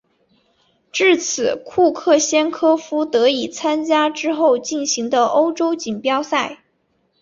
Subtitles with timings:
[0.91, 6.63] 至此库克先科夫得以参加之后进行的欧洲锦标赛。